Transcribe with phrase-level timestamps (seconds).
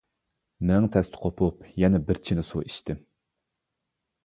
[0.69, 3.07] مىڭ تەستە قوپۇپ يەنە بىر چىنە سۇ ئىچتىم.